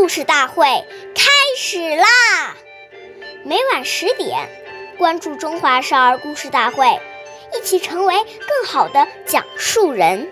[0.00, 0.64] 故事大会
[1.14, 2.06] 开始啦！
[3.44, 4.48] 每晚十点，
[4.96, 6.86] 关注《中华少儿故事大会》，
[7.54, 10.26] 一起成为更好的讲述人。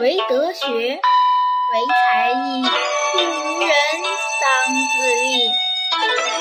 [0.00, 0.98] 唯德学，唯
[2.10, 2.64] 才艺，
[3.12, 3.70] 不如人，
[4.42, 5.48] 当自立。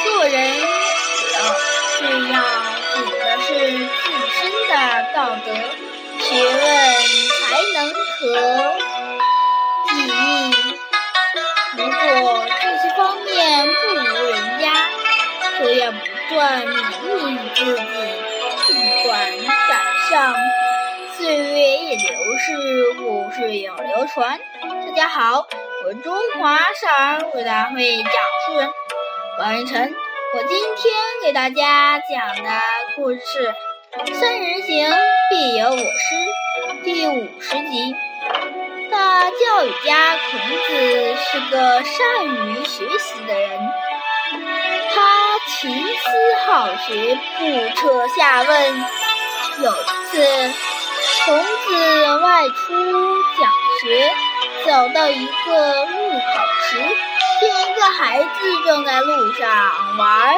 [0.04, 1.38] 做人主要
[2.00, 2.41] 最要
[2.96, 3.48] 紧的是
[3.78, 4.73] 自身的
[5.14, 5.54] 道德、
[6.20, 6.60] 学问、
[7.38, 8.20] 才能和
[16.39, 17.84] 要不断勉励自己，
[18.66, 18.70] 尽
[19.03, 19.11] 管
[19.67, 19.71] 赶
[20.09, 20.34] 上。
[21.17, 24.39] 岁月易流逝，故事永流传。
[24.62, 25.45] 大家好，
[25.84, 28.13] 我是中华少儿故事大会讲
[28.45, 28.70] 述人
[29.38, 29.93] 王一晨。
[30.34, 32.49] 我今天给大家讲的。
[32.95, 33.53] 故事是
[34.13, 34.90] 《三人行，
[35.29, 35.84] 必有我师》
[36.85, 37.93] 第五十集。
[38.90, 43.37] 大教育家孔子是个善于学习的。
[43.37, 43.59] 人，
[45.48, 46.09] 勤思
[46.45, 47.43] 好学，不
[47.76, 47.82] 耻
[48.18, 48.85] 下问。
[49.62, 50.54] 有一次，
[51.26, 54.13] 孔子外出讲学，
[54.65, 56.20] 走到一个路口
[56.70, 56.77] 时，
[57.40, 58.29] 见一个孩子
[58.65, 60.35] 正在路上玩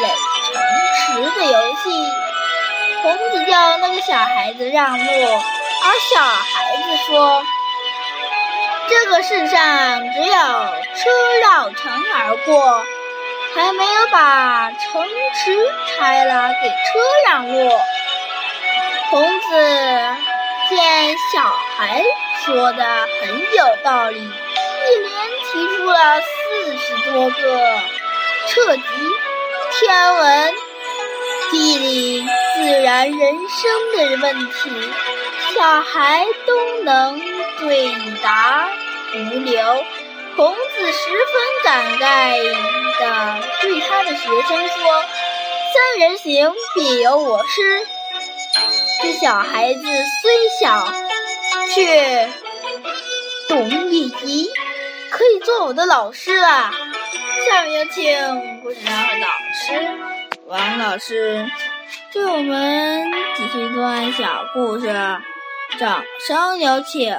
[0.00, 0.08] 垒
[0.52, 1.84] 城池的游戏。
[3.02, 7.44] 孔子叫那个小孩子让路，而小孩子说。
[8.88, 11.10] 这个世上只有车
[11.42, 12.84] 绕城而过，
[13.56, 15.02] 还没有把城
[15.34, 16.74] 池拆了给车
[17.26, 17.70] 让路。
[19.10, 19.46] 孔子
[20.68, 21.42] 见小
[21.78, 22.04] 孩
[22.44, 22.84] 说的
[23.20, 25.10] 很有道理，一连
[25.42, 27.80] 提出了四十多个
[28.46, 28.82] 涉及
[29.72, 30.54] 天文、
[31.50, 33.18] 地理、自然、人
[33.48, 34.70] 生的问题，
[35.54, 37.18] 小孩都能
[37.60, 37.90] 对
[38.22, 38.68] 答。
[39.12, 39.84] 如流，
[40.36, 42.36] 孔子十分感慨
[42.98, 45.04] 地对他的学生说
[45.72, 47.86] ：“三人行，必有我师。”
[49.02, 50.92] 这小孩子虽小，
[51.74, 52.28] 却
[53.48, 54.50] 懂礼仪，
[55.10, 56.70] 可以做我的老师了！
[57.46, 59.98] 下面有请故事大会导师
[60.46, 61.50] 王老师
[62.12, 64.86] 对我们继续段小故事，
[65.78, 67.16] 掌声有请。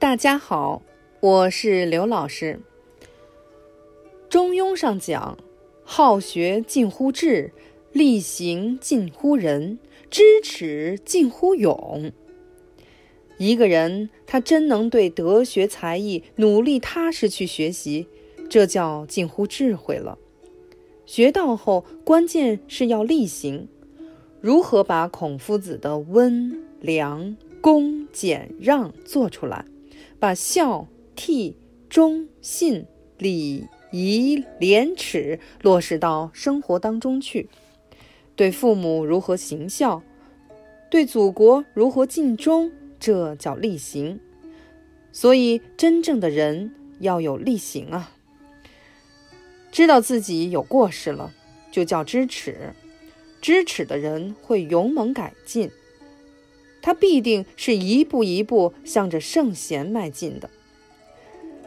[0.00, 0.80] 大家好，
[1.18, 2.60] 我是刘老师。
[4.28, 5.36] 中庸上讲
[5.82, 7.52] ：“好学近乎智，
[7.90, 12.12] 力行近乎仁，知耻近乎勇。”
[13.38, 18.06] 一个人他真能对德学才艺努力踏实去学习，
[18.48, 20.16] 这叫近乎智慧了。
[21.06, 23.66] 学到后，关键是要力行。
[24.40, 29.64] 如何把孔夫子的温良恭俭让做出来？
[30.18, 30.86] 把孝
[31.16, 31.54] 悌
[31.88, 32.86] 忠信
[33.18, 37.48] 礼仪廉耻落实到生活当中去，
[38.36, 40.02] 对父母如何行孝，
[40.90, 42.70] 对祖国如何尽忠，
[43.00, 44.20] 这叫力行。
[45.10, 48.12] 所以，真正的人要有力行啊！
[49.72, 51.32] 知道自己有过失了，
[51.70, 52.74] 就叫知耻。
[53.40, 55.70] 知耻的人会勇猛改进。
[56.88, 60.48] 他必定是一步一步向着圣贤迈进的。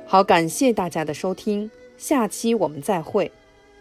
[0.07, 3.31] 好，感谢大家的收听，下期我们再会。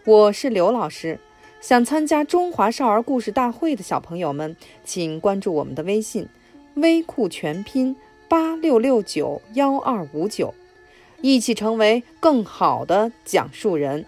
[0.05, 1.19] 我是刘老师，
[1.59, 6.27] 想参加中华少儿故事大会的小朋友们，请关注我们的微信
[6.77, 7.95] “微库全拼
[8.29, 10.53] 八六六九幺二五九”，
[11.21, 14.05] 一起成为更好的讲述人。